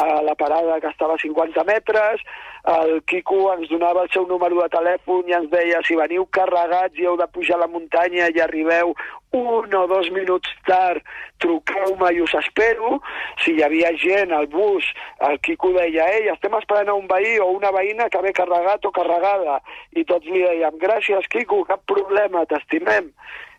a 0.03 0.05
la 0.27 0.35
parada 0.35 0.81
que 0.81 0.91
estava 0.91 1.15
a 1.15 1.23
50 1.23 1.63
metres. 1.63 2.21
El 2.67 3.01
Quico 3.07 3.53
ens 3.53 3.69
donava 3.71 4.03
el 4.03 4.11
seu 4.11 4.27
número 4.27 4.59
de 4.59 4.67
telèfon 4.73 5.29
i 5.29 5.37
ens 5.37 5.47
deia 5.53 5.79
si 5.87 5.95
veniu 5.95 6.27
carregats 6.35 6.99
i 6.99 7.07
heu 7.07 7.15
de 7.15 7.29
pujar 7.31 7.55
a 7.55 7.63
la 7.63 7.71
muntanya 7.71 8.27
i 8.27 8.43
arribeu 8.43 8.91
un 9.31 9.73
o 9.75 9.87
dos 9.87 10.09
minuts 10.09 10.49
tard, 10.65 11.03
truqueu-me 11.39 12.11
i 12.15 12.21
us 12.21 12.33
espero. 12.39 12.99
Si 13.43 13.53
hi 13.55 13.63
havia 13.63 13.91
gent 13.99 14.31
al 14.31 14.47
bus, 14.47 14.85
el 15.29 15.39
Quico 15.43 15.73
deia 15.75 16.07
ei, 16.15 16.29
estem 16.31 16.55
esperant 16.57 16.89
a 16.89 16.95
un 16.97 17.07
veí 17.11 17.37
o 17.43 17.49
una 17.51 17.71
veïna 17.75 18.09
que 18.09 18.21
ve 18.23 18.33
carregat 18.33 18.85
o 18.87 18.93
carregada. 18.95 19.59
I 19.95 20.05
tots 20.07 20.25
li 20.31 20.43
dèiem 20.43 20.79
gràcies, 20.81 21.27
Quico, 21.33 21.63
cap 21.67 21.83
problema, 21.91 22.45
t'estimem. 22.57 23.13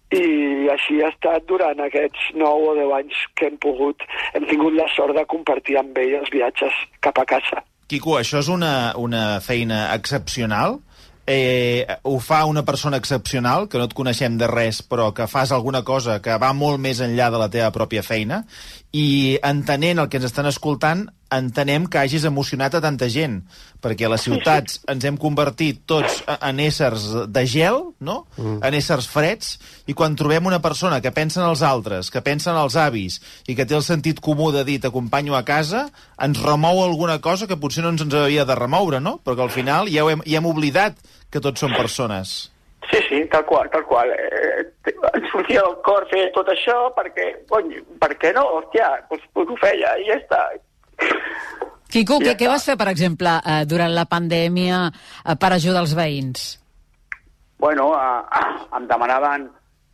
I 0.08 0.68
així 0.72 1.02
ha 1.04 1.10
estat 1.12 1.44
durant 1.48 1.80
aquests 1.84 2.30
9 2.34 2.68
o 2.70 2.76
10 2.78 2.92
anys 2.96 3.24
que 3.36 3.50
hem 3.50 3.58
pogut, 3.60 4.04
hem 4.34 4.46
tingut 4.48 4.76
la 4.76 4.88
sort 4.94 5.16
de 5.16 5.24
compartir 5.28 5.76
amb 5.80 5.98
ell 6.00 6.20
els 6.22 6.32
viatges 6.32 6.72
cap 7.04 7.20
a 7.20 7.26
casa. 7.28 7.60
Quico, 7.88 8.16
això 8.18 8.40
és 8.40 8.48
una, 8.52 8.92
una 9.00 9.40
feina 9.44 9.88
excepcional? 9.94 10.78
Eh, 11.28 11.84
ho 12.08 12.16
fa 12.24 12.46
una 12.48 12.64
persona 12.64 12.96
excepcional, 12.96 13.66
que 13.68 13.76
no 13.76 13.84
et 13.84 13.92
coneixem 13.92 14.38
de 14.40 14.48
res, 14.48 14.80
però 14.80 15.10
que 15.12 15.26
fas 15.28 15.52
alguna 15.52 15.82
cosa 15.84 16.22
que 16.24 16.36
va 16.40 16.54
molt 16.56 16.80
més 16.80 17.02
enllà 17.04 17.28
de 17.28 17.40
la 17.40 17.50
teva 17.52 17.68
pròpia 17.74 18.00
feina, 18.04 18.42
i 18.96 19.36
entenent 19.44 20.00
el 20.00 20.08
que 20.08 20.22
ens 20.22 20.30
estan 20.30 20.48
escoltant, 20.48 21.04
entenem 21.34 21.86
que 21.86 22.00
hagis 22.00 22.24
emocionat 22.28 22.74
a 22.74 22.80
tanta 22.80 23.08
gent, 23.12 23.42
perquè 23.84 24.06
a 24.08 24.12
les 24.12 24.24
ciutats 24.24 24.80
ens 24.90 25.04
hem 25.04 25.18
convertit 25.20 25.82
tots 25.86 26.22
en 26.38 26.60
éssers 26.64 27.04
de 27.28 27.44
gel, 27.46 27.80
no? 28.00 28.22
Mm. 28.36 28.58
en 28.64 28.76
éssers 28.78 29.08
freds, 29.10 29.56
i 29.86 29.94
quan 29.94 30.16
trobem 30.18 30.48
una 30.48 30.62
persona 30.64 31.00
que 31.04 31.12
pensa 31.12 31.42
en 31.42 31.50
els 31.50 31.62
altres, 31.62 32.10
que 32.10 32.24
pensa 32.24 32.52
en 32.52 32.60
els 32.60 32.76
avis, 32.80 33.20
i 33.46 33.56
que 33.58 33.66
té 33.68 33.76
el 33.76 33.84
sentit 33.86 34.20
comú 34.24 34.50
de 34.54 34.64
dir 34.64 34.80
t'acompanyo 34.82 35.36
a 35.36 35.44
casa, 35.44 35.88
ens 36.18 36.42
remou 36.42 36.82
alguna 36.84 37.20
cosa 37.20 37.46
que 37.46 37.60
potser 37.60 37.84
no 37.84 37.92
ens, 37.94 38.04
ens 38.06 38.14
havia 38.14 38.46
de 38.48 38.58
remoure, 38.58 39.00
no? 39.00 39.18
Perquè 39.24 39.44
al 39.44 39.54
final 39.54 39.92
ja, 39.92 40.04
ho 40.04 40.12
hem, 40.12 40.24
ja 40.26 40.40
hem 40.40 40.48
oblidat 40.48 40.96
que 41.30 41.44
tots 41.44 41.60
som 41.60 41.74
persones. 41.76 42.50
Sí, 42.90 43.00
sí, 43.08 43.24
tal 43.28 43.44
qual, 43.44 43.68
tal 43.70 43.84
qual. 43.84 44.08
Eh, 44.10 44.64
em 45.14 45.26
sortia 45.28 45.60
del 45.60 45.76
cor 45.84 46.06
fer 46.08 46.28
tot 46.32 46.48
això 46.48 46.76
perquè, 46.96 47.26
cony, 47.50 47.74
per 48.00 48.14
què 48.16 48.32
no? 48.32 48.46
Hòstia, 48.58 48.88
doncs, 49.10 49.26
doncs 49.36 49.52
ho 49.52 49.58
feia 49.60 49.92
i 50.00 50.08
ja 50.08 50.16
està. 50.16 50.40
Quico, 51.88 52.18
Ja 52.20 52.34
què, 52.34 52.44
què 52.44 52.48
vas 52.50 52.66
fer, 52.68 52.76
per 52.76 52.90
exemple, 52.92 53.38
eh, 53.40 53.62
durant 53.68 53.94
la 53.96 54.04
pandèmia 54.08 54.80
eh, 54.88 55.36
per 55.40 55.52
ajudar 55.54 55.84
els 55.86 55.94
veïns? 55.96 56.48
Bueno, 57.58 57.90
eh, 57.96 58.48
em 58.76 58.88
demanaven 58.90 59.48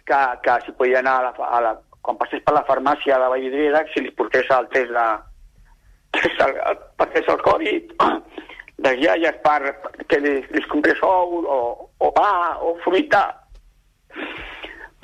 que, 0.05 0.23
que 0.43 0.59
si 0.67 0.75
podia 0.79 0.99
anar 1.05 1.21
a 1.21 1.29
la, 1.29 1.51
a 1.59 1.61
la, 1.69 1.75
quan 2.03 2.19
passés 2.21 2.43
per 2.45 2.57
la 2.57 2.65
farmàcia 2.67 3.21
de 3.21 3.31
Vallvidrera, 3.33 3.85
si 3.93 4.03
li 4.03 4.11
portés 4.19 4.51
el 4.51 4.69
test 4.75 4.91
de... 4.97 5.07
test 6.19 6.43
el, 6.49 6.59
el, 7.23 7.41
Covid, 7.47 7.95
de 8.85 8.97
iaies 9.01 9.39
per 9.47 9.61
que 10.11 10.19
li, 10.21 10.35
li 10.51 10.67
comprés 10.69 11.01
ou, 11.07 11.41
o, 11.47 11.59
o 12.03 12.13
pa, 12.17 12.29
o 12.59 12.75
fruita. 12.85 13.23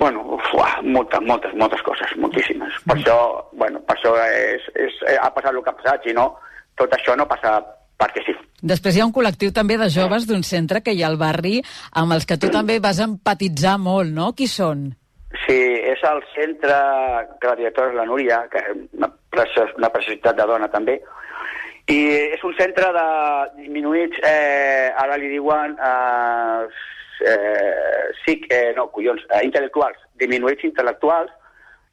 Bueno, 0.01 0.37
uah, 0.53 0.79
moltes, 0.83 1.21
moltes, 1.23 1.53
moltes 1.55 1.81
coses, 1.87 2.13
moltíssimes. 2.17 2.77
Per 2.89 2.97
això, 2.97 3.17
bueno, 3.53 3.79
per 3.87 3.95
això 3.95 4.15
és, 4.27 4.65
és, 4.75 4.95
eh, 5.07 5.17
ha 5.21 5.29
passat 5.33 5.53
el 5.53 5.63
que 5.63 5.71
ha 5.71 5.77
passat, 5.77 6.07
si 6.07 6.15
no, 6.17 6.31
tot 6.79 6.93
això 6.97 7.15
no 7.17 7.27
passa 7.29 7.59
perquè 8.01 8.23
sí. 8.25 8.35
Després 8.61 8.95
hi 8.95 9.01
ha 9.01 9.07
un 9.09 9.13
col·lectiu 9.13 9.53
també 9.53 9.77
de 9.81 9.89
joves 9.89 10.27
d'un 10.29 10.43
centre 10.45 10.81
que 10.85 10.93
hi 10.93 11.03
ha 11.03 11.09
al 11.09 11.19
barri 11.21 11.59
amb 11.97 12.13
els 12.17 12.27
que 12.29 12.37
tu 12.41 12.49
també 12.53 12.79
vas 12.79 13.01
empatitzar 13.01 13.77
molt, 13.81 14.11
no? 14.13 14.31
Qui 14.37 14.47
són? 14.49 14.91
Sí, 15.45 15.57
és 15.93 16.01
el 16.05 16.21
centre 16.35 16.77
que 17.39 17.49
la 17.49 17.57
directora 17.57 17.89
és 17.89 17.97
la 17.97 18.05
Núria, 18.05 18.43
que 18.51 18.61
és 18.61 18.79
una, 18.99 19.09
una 19.79 19.89
preciositat 19.93 20.37
de 20.37 20.47
dona 20.49 20.67
també, 20.69 20.99
i 21.89 21.99
és 22.35 22.43
un 22.45 22.53
centre 22.59 22.91
de 22.93 23.05
diminuïts, 23.63 24.19
eh, 24.27 24.91
ara 25.01 25.17
li 25.17 25.31
diuen 25.31 25.73
eh, 25.79 26.67
eh, 27.31 28.11
sí, 28.25 28.37
eh, 28.49 28.71
no, 28.77 28.89
collons, 28.93 29.23
eh, 29.31 29.41
intel·lectuals, 29.47 29.97
diminuïts 30.21 30.67
intel·lectuals, 30.67 31.31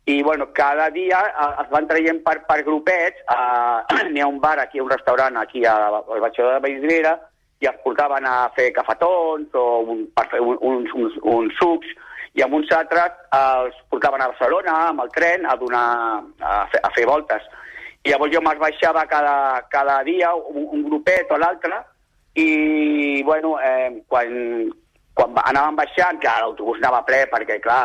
i 0.09 0.23
bueno, 0.25 0.47
cada 0.57 0.89
dia 0.91 1.19
eh, 1.29 1.49
es 1.63 1.69
van 1.71 1.87
traient 1.91 2.23
per, 2.25 2.39
per 2.49 2.63
grupets, 2.65 3.21
eh, 3.29 4.05
n'hi 4.13 4.23
ha 4.25 4.29
un 4.31 4.41
bar 4.41 4.59
aquí, 4.63 4.81
un 4.81 4.89
restaurant 4.91 5.37
aquí 5.37 5.65
a- 5.69 5.77
al 6.01 6.21
Batxador 6.25 6.55
de 6.57 6.63
Vallvidrera, 6.65 7.13
i 7.61 7.67
els 7.67 7.81
portaven 7.83 8.25
a 8.25 8.37
fer 8.55 8.69
cafetons 8.73 9.55
o 9.59 9.65
un, 9.93 10.05
per 10.15 10.29
fer 10.31 10.41
un, 10.41 10.57
uns, 10.63 10.93
uns, 10.95 11.17
uns 11.27 11.57
sucs, 11.59 11.91
i 12.39 12.43
amb 12.45 12.55
uns 12.55 12.71
altres 12.77 13.17
els 13.35 13.75
portaven 13.91 14.23
a 14.23 14.29
Barcelona 14.31 14.75
amb 14.93 15.03
el 15.03 15.09
tren 15.11 15.45
a, 15.49 15.57
donar, 15.59 15.87
a, 16.39 16.59
fer, 16.71 16.81
a 16.87 16.91
fer 16.95 17.07
voltes. 17.09 17.43
I 18.07 18.13
llavors 18.13 18.31
jo 18.33 18.41
me'ls 18.45 18.61
baixava 18.63 19.03
cada, 19.11 19.35
cada 19.73 19.97
dia, 20.07 20.31
un, 20.37 20.69
un 20.77 20.85
grupet 20.87 21.33
o 21.35 21.39
l'altre, 21.43 21.81
i 22.39 23.23
bueno, 23.27 23.57
eh, 23.59 24.05
quan, 24.07 24.31
quan 25.19 25.35
anàvem 25.51 25.77
baixant, 25.81 26.21
que 26.23 26.31
l'autobús 26.41 26.79
anava 26.79 27.03
ple 27.09 27.25
perquè, 27.33 27.59
clar, 27.65 27.83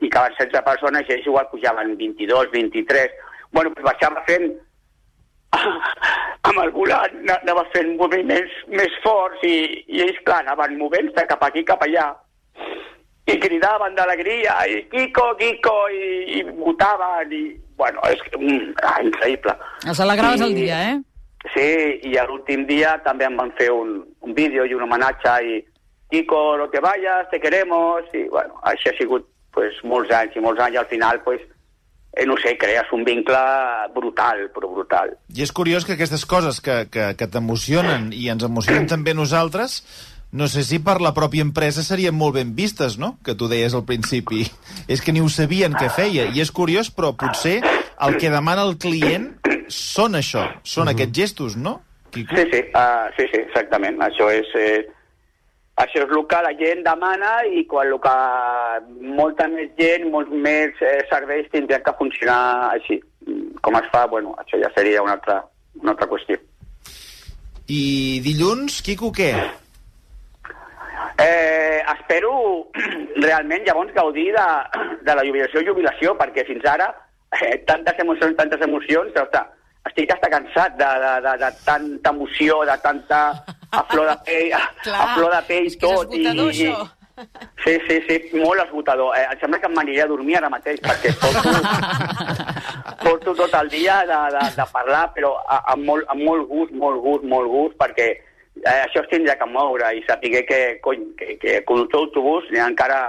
hi 0.00 0.08
caben 0.12 0.36
16 0.38 0.62
persones 0.66 1.08
i 1.10 1.16
ells 1.18 1.26
igual 1.26 1.48
pujaven 1.52 1.96
22, 1.98 2.50
23... 2.54 3.10
Bueno, 3.50 3.72
doncs 3.74 3.82
baixava 3.88 4.20
fent 4.28 4.44
amb 6.46 6.58
el 6.62 6.70
volant 6.74 7.16
ana- 7.24 7.40
anava 7.42 7.64
fent 7.74 7.96
moviments 7.98 8.52
més 8.70 8.94
forts 9.02 9.42
i, 9.46 9.54
i 9.90 10.04
ells, 10.04 10.20
clar, 10.26 10.44
anaven 10.44 10.76
movent-se 10.78 11.24
cap 11.32 11.42
aquí, 11.48 11.64
cap 11.66 11.82
allà 11.86 12.04
i 13.30 13.34
cridaven 13.42 13.94
d'alegria 13.98 14.54
i 14.70 14.78
Kiko, 14.90 15.26
Kiko 15.38 15.74
i, 15.94 16.06
i 16.38 16.44
votaven 16.62 17.34
i, 17.36 17.42
bueno, 17.78 18.00
és 18.10 18.22
que, 18.26 18.38
mm, 18.38 18.72
ah, 18.86 18.96
increïble. 19.06 19.54
Els 19.90 20.00
alegraves 20.06 20.40
I- 20.40 20.46
el 20.48 20.54
dia, 20.60 20.78
eh? 20.92 20.96
Sí, 21.54 21.66
i 22.10 22.14
l'últim 22.28 22.66
dia 22.68 22.94
també 23.04 23.24
em 23.24 23.36
van 23.38 23.50
fer 23.58 23.70
un, 23.72 23.94
un 24.26 24.34
vídeo 24.36 24.66
i 24.68 24.74
un 24.76 24.82
homenatge 24.84 25.36
i 25.48 25.54
Kiko, 26.10 26.56
no 26.58 26.68
te 26.70 26.80
vayas, 26.82 27.28
te 27.30 27.40
queremos, 27.40 28.08
i 28.14 28.26
bueno, 28.28 28.58
això 28.66 28.90
ha 28.90 28.98
sigut 28.98 29.28
pues, 29.54 29.78
molts 29.86 30.12
anys 30.14 30.36
i 30.36 30.44
molts 30.44 30.62
anys 30.64 30.78
i 30.78 30.82
al 30.82 30.88
final 30.90 31.20
pues, 31.24 31.42
eh, 32.12 32.26
no 32.26 32.36
sé, 32.42 32.56
crees 32.58 32.90
un 32.92 33.04
vincle 33.04 33.40
brutal, 33.94 34.48
però 34.54 34.70
brutal. 34.72 35.14
I 35.34 35.44
és 35.46 35.52
curiós 35.54 35.86
que 35.86 35.94
aquestes 35.94 36.26
coses 36.26 36.60
que, 36.64 36.84
que, 36.90 37.12
que 37.18 37.28
t'emocionen 37.30 38.10
i 38.14 38.28
ens 38.32 38.46
emocionen 38.46 38.88
també 38.94 39.14
nosaltres, 39.14 39.82
no 40.32 40.46
sé 40.46 40.62
si 40.62 40.78
per 40.78 41.00
la 41.02 41.10
pròpia 41.14 41.42
empresa 41.42 41.82
serien 41.82 42.14
molt 42.14 42.36
ben 42.38 42.54
vistes, 42.54 42.96
no? 43.02 43.16
Que 43.26 43.34
tu 43.34 43.48
deies 43.50 43.74
al 43.74 43.82
principi. 43.86 44.44
És 44.86 45.02
que 45.02 45.10
ni 45.10 45.22
ho 45.22 45.28
sabien 45.28 45.74
què 45.74 45.88
feia. 45.90 46.28
I 46.30 46.42
és 46.42 46.52
curiós, 46.54 46.92
però 46.94 47.10
potser 47.18 47.58
el 47.62 48.18
que 48.18 48.30
demana 48.30 48.62
el 48.62 48.76
client 48.78 49.32
són 49.70 50.14
això, 50.18 50.46
són 50.62 50.90
aquests 50.92 51.16
gestos, 51.18 51.56
no? 51.58 51.80
Quico? 52.14 52.34
Sí, 52.38 52.46
sí, 52.52 52.62
uh, 52.74 53.10
sí, 53.16 53.26
sí, 53.30 53.42
exactament. 53.42 53.98
Això 54.06 54.30
és, 54.34 54.46
eh, 54.58 54.86
això 55.76 56.02
és 56.02 56.10
el 56.10 56.26
que 56.28 56.42
la 56.44 56.52
gent 56.58 56.82
demana 56.84 57.30
i 57.46 57.64
quan 57.70 57.88
el 57.88 58.00
que 58.02 58.14
molta 59.20 59.46
més 59.48 59.70
gent, 59.78 60.08
molts 60.12 60.32
més 60.32 60.82
eh, 60.84 60.98
serveis 61.12 61.48
tindrien 61.52 61.82
que 61.86 61.96
funcionar 61.98 62.40
així. 62.74 63.00
Com 63.64 63.76
es 63.78 63.88
fa, 63.92 64.06
bueno, 64.10 64.34
això 64.42 64.60
ja 64.60 64.70
seria 64.76 65.02
una 65.04 65.16
altra, 65.18 65.40
una 65.80 65.94
altra 65.94 66.08
qüestió. 66.10 66.40
I 67.70 68.20
dilluns, 68.24 68.80
Quico, 68.82 69.12
què? 69.14 69.30
Eh, 71.20 71.82
espero 71.94 72.32
realment 73.26 73.64
llavors 73.66 73.94
gaudir 73.94 74.30
de, 74.34 74.48
de 75.06 75.14
la 75.14 75.24
jubilació 75.26 75.62
i 75.62 75.68
jubilació, 75.68 76.16
perquè 76.18 76.44
fins 76.48 76.66
ara 76.66 76.90
eh, 77.38 77.58
tantes 77.68 77.98
emocions, 78.02 78.36
tantes 78.36 78.60
emocions, 78.66 79.16
ostres, 79.16 79.56
estic 79.88 80.10
hasta 80.12 80.28
cansat 80.30 80.76
de, 80.78 80.88
de, 81.04 81.12
de, 81.24 81.34
de 81.44 81.50
tanta 81.64 82.10
emoció, 82.10 82.60
de 82.68 82.76
tanta 82.82 83.20
a 83.72 83.82
flor 83.90 84.08
de 84.10 84.16
pell, 84.26 84.52
a, 84.52 84.64
a 84.92 85.06
flor 85.16 85.32
de 85.34 85.42
pell 85.48 85.66
és 85.70 85.76
que 85.80 85.86
és 85.86 86.00
tot. 86.00 86.12
esgotador, 86.14 86.50
i, 86.54 86.66
això. 86.66 86.88
Sí, 87.64 87.74
sí, 87.88 87.96
sí, 88.08 88.14
molt 88.40 88.62
esgotador. 88.62 89.12
Eh, 89.18 89.26
em 89.28 89.40
sembla 89.42 89.58
que 89.60 89.68
m'aniré 89.68 90.00
a 90.02 90.08
dormir 90.08 90.38
ara 90.38 90.48
mateix, 90.48 90.78
perquè 90.80 91.10
porto, 91.20 91.50
porto 93.04 93.34
tot 93.36 93.54
el 93.60 93.68
dia 93.68 93.98
de, 94.08 94.18
de, 94.36 94.44
de 94.56 94.66
parlar, 94.72 95.10
però 95.14 95.34
a- 95.44 95.62
amb 95.74 95.84
molt, 95.84 96.06
amb 96.12 96.22
molt 96.24 96.48
gust, 96.48 96.72
molt 96.72 97.00
gust, 97.04 97.24
molt 97.28 97.48
gust, 97.52 97.76
perquè 97.80 98.08
eh, 98.10 98.80
això 98.86 99.02
es 99.04 99.10
tindrà 99.12 99.36
que 99.40 99.48
moure 99.52 99.92
i 99.96 100.02
saber 100.08 100.44
que, 100.48 100.60
cony, 100.84 101.10
que, 101.18 101.36
que 101.42 101.58
conductor 101.68 102.06
d'autobús 102.06 102.48
ni 102.54 102.60
encara 102.64 103.02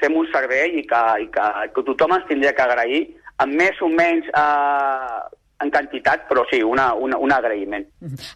fem 0.00 0.16
un 0.16 0.28
servei 0.32 0.78
i 0.80 0.86
que, 0.86 1.02
i 1.24 1.28
que, 1.34 1.46
que 1.74 1.84
tothom 1.90 2.14
ens 2.16 2.28
tindria 2.28 2.54
que 2.56 2.64
agrair, 2.64 3.02
amb 3.42 3.52
més 3.58 3.80
o 3.84 3.88
menys 3.92 4.28
eh, 4.32 5.20
en 5.60 5.70
quantitat, 5.74 6.26
però 6.28 6.44
sí, 6.50 6.60
una, 6.62 6.92
una, 6.94 7.18
un 7.18 7.32
agraïment. 7.34 7.84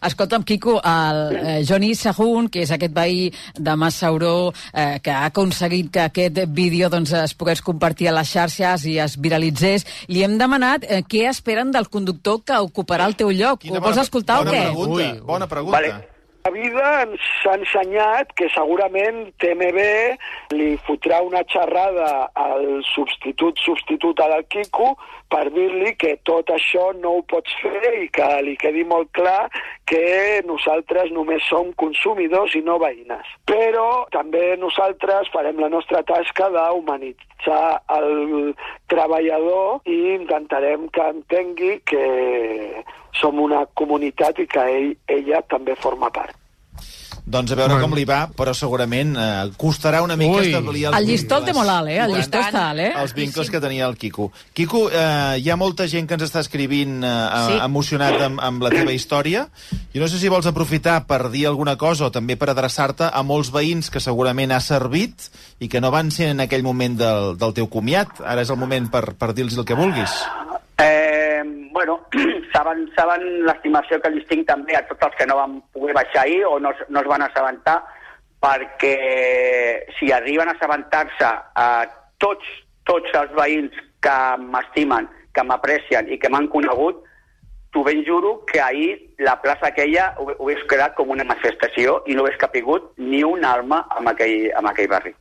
Escolta'm, 0.03 0.43
Quico, 0.43 0.75
el 0.83 1.21
eh, 1.37 1.55
Johnny 1.67 1.93
Sahun, 1.95 2.49
que 2.51 2.65
és 2.65 2.73
aquest 2.75 2.93
veí 2.95 3.29
de 3.55 3.75
Massauró, 3.79 4.51
eh, 4.73 4.99
que 5.03 5.13
ha 5.13 5.25
aconseguit 5.29 5.91
que 5.93 6.03
aquest 6.09 6.43
vídeo 6.51 6.91
doncs, 6.91 7.15
es 7.23 7.35
pogués 7.39 7.63
compartir 7.63 8.11
a 8.11 8.15
les 8.19 8.31
xarxes 8.35 8.87
i 8.91 8.97
es 9.03 9.15
viralitzés, 9.15 9.87
li 10.11 10.25
hem 10.27 10.37
demanat 10.41 10.87
eh, 10.89 11.03
què 11.07 11.29
esperen 11.31 11.71
del 11.71 11.87
conductor 11.87 12.43
que 12.43 12.59
ocuparà 12.59 13.07
el 13.07 13.15
teu 13.19 13.31
lloc. 13.31 13.63
Ho 13.71 13.79
vols 13.79 14.03
escoltar 14.03 14.41
o 14.41 14.47
bona 14.47 14.57
què? 14.57 14.65
Pregunta, 14.67 14.97
Ui. 14.97 15.27
bona 15.33 15.47
pregunta. 15.47 15.79
Vale. 15.79 16.12
La 16.43 16.51
vida 16.51 16.87
ens 17.05 17.27
ha 17.47 17.53
ensenyat 17.55 18.33
que 18.35 18.49
segurament 18.51 19.29
TMB 19.39 19.83
li 20.57 20.73
fotrà 20.83 21.21
una 21.23 21.39
xerrada 21.47 22.07
al 22.35 22.65
substitut 22.89 23.61
substituta 23.63 24.25
del 24.27 24.43
Quico 24.51 24.89
per 25.31 25.45
dir-li 25.55 25.93
que 25.95 26.17
tot 26.27 26.51
això 26.51 26.89
no 26.97 27.13
ho 27.15 27.21
pots 27.31 27.53
fer 27.61 27.93
i 28.01 28.09
que 28.17 28.27
li 28.43 28.57
quedi 28.59 28.83
molt 28.89 29.07
clar 29.15 29.47
que 29.87 30.41
nosaltres 30.49 31.13
només 31.15 31.47
som 31.47 31.71
consumidors 31.79 32.57
i 32.59 32.61
no 32.67 32.75
veïnes. 32.81 33.29
Però 33.47 34.03
també 34.11 34.57
nosaltres 34.59 35.31
farem 35.31 35.63
la 35.63 35.71
nostra 35.71 36.03
tasca 36.11 36.49
d'humanitzar 36.51 37.69
el 37.99 38.51
treballador 38.91 39.79
i 39.87 40.01
intentarem 40.17 40.89
que 40.91 41.07
entengui 41.15 41.79
que 41.87 42.03
som 43.19 43.39
una 43.39 43.65
comunitat 43.73 44.39
i 44.39 44.47
que 44.47 44.63
ell, 44.77 44.95
ella 45.07 45.41
també 45.49 45.75
forma 45.79 46.09
part. 46.13 46.35
Doncs 47.23 47.53
a 47.53 47.55
veure 47.55 47.77
com 47.79 47.93
li 47.95 48.03
va, 48.03 48.25
però 48.35 48.51
segurament 48.51 49.13
eh, 49.15 49.27
costarà 49.55 50.01
una 50.03 50.17
mica 50.19 50.41
Ui. 50.41 50.49
establir 50.49 50.81
els 50.89 50.97
El 50.97 51.05
llistó 51.07 51.37
el 51.39 51.45
té 51.47 51.53
molt 51.55 51.71
alt, 51.71 51.87
eh? 51.87 52.01
El 52.03 52.11
llistó 52.17 52.41
està 52.41 52.63
alt, 52.73 52.81
eh? 52.83 52.89
Els 52.99 53.13
vincles 53.15 53.47
que 53.49 53.61
tenia 53.63 53.85
el 53.87 53.95
Quico. 53.95 54.25
Quico, 54.51 54.81
eh, 54.91 55.37
hi 55.39 55.47
ha 55.49 55.55
molta 55.55 55.87
gent 55.87 56.09
que 56.09 56.17
ens 56.17 56.25
està 56.27 56.41
escrivint 56.43 56.97
eh, 56.99 57.13
Sí. 57.47 57.55
emocionat 57.63 58.19
amb, 58.27 58.43
amb 58.43 58.65
la 58.67 58.73
teva 58.75 58.91
història. 58.91 59.45
Jo 59.95 60.03
no 60.03 60.09
sé 60.11 60.19
si 60.19 60.27
vols 60.27 60.49
aprofitar 60.51 61.05
per 61.07 61.29
dir 61.31 61.45
alguna 61.47 61.77
cosa 61.77 62.09
o 62.09 62.11
també 62.11 62.35
per 62.35 62.49
adreçar-te 62.51 63.07
a 63.07 63.23
molts 63.23 63.53
veïns 63.55 63.89
que 63.89 64.03
segurament 64.03 64.51
ha 64.51 64.59
servit 64.59 65.29
i 65.63 65.69
que 65.71 65.79
no 65.79 65.91
van 65.95 66.11
ser 66.11 66.33
en 66.35 66.43
aquell 66.43 66.63
moment 66.67 66.99
del, 66.99 67.37
del 67.39 67.53
teu 67.55 67.71
comiat. 67.71 68.19
Ara 68.19 68.43
és 68.43 68.51
el 68.51 68.59
moment 68.59 68.91
per, 68.91 69.13
per 69.15 69.31
dir-los 69.31 69.55
el 69.57 69.63
que 69.63 69.79
vulguis. 69.79 70.11
Eh, 70.77 71.39
bueno, 71.71 72.01
saben, 72.53 72.85
saben 72.97 73.25
l'estimació 73.47 73.99
que 74.01 74.11
els 74.13 74.27
tinc 74.29 74.47
també 74.47 74.77
a 74.77 74.83
tots 74.89 75.07
els 75.07 75.17
que 75.19 75.27
no 75.27 75.39
van 75.39 75.59
poder 75.73 75.95
baixar 75.97 76.23
ahir 76.23 76.43
o 76.45 76.59
no, 76.59 76.71
no 76.89 77.01
es 77.01 77.09
van 77.09 77.25
assabentar 77.25 77.79
perquè 78.43 78.95
si 79.97 80.11
arriben 80.11 80.51
a 80.51 80.55
assabentar-se 80.57 81.29
a 81.55 81.67
tots, 82.19 82.45
tots 82.83 83.15
els 83.15 83.31
veïns 83.37 83.75
que 84.03 84.17
m'estimen, 84.43 85.07
que 85.33 85.45
m'aprecien 85.47 86.11
i 86.11 86.19
que 86.19 86.29
m'han 86.29 86.49
conegut, 86.51 87.01
t'ho 87.73 87.83
ben 87.87 88.03
juro 88.05 88.35
que 88.45 88.61
ahir 88.61 89.15
la 89.17 89.39
plaça 89.41 89.71
aquella 89.71 90.11
ho, 90.19 90.27
ho 90.29 90.49
hagués 90.49 90.67
quedat 90.69 90.93
com 90.99 91.09
una 91.15 91.25
manifestació 91.25 92.01
i 92.05 92.15
no 92.15 92.25
hagués 92.25 92.39
capigut 92.43 92.91
ni 92.97 93.23
un 93.23 93.47
alma 93.47 93.85
en 93.97 94.11
aquell, 94.11 94.51
en 94.51 94.69
aquell 94.69 94.91
barri. 94.91 95.15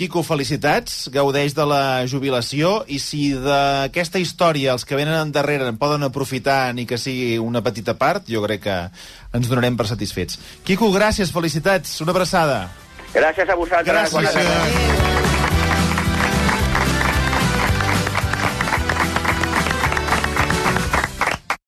Quico, 0.00 0.22
felicitats, 0.24 1.10
gaudeix 1.12 1.52
de 1.52 1.64
la 1.68 2.06
jubilació, 2.08 2.86
i 2.88 2.96
si 3.04 3.34
d'aquesta 3.36 4.16
història 4.16 4.72
els 4.72 4.86
que 4.88 4.96
venen 4.96 5.18
endarrere 5.18 5.68
en 5.68 5.76
poden 5.76 6.08
aprofitar 6.08 6.72
ni 6.72 6.86
que 6.88 6.96
sigui 6.96 7.36
una 7.36 7.60
petita 7.60 7.98
part, 8.00 8.24
jo 8.24 8.40
crec 8.46 8.64
que 8.64 8.78
ens 9.36 9.52
donarem 9.52 9.76
per 9.76 9.90
satisfets. 9.92 10.40
Quico, 10.64 10.88
gràcies, 10.96 11.36
felicitats, 11.36 11.98
una 12.00 12.16
abraçada. 12.16 12.62
Gràcies 13.12 13.44
a 13.44 13.60
vosaltres. 13.60 14.14
Gràcies. 14.16 14.40
Adéu. 14.40 15.19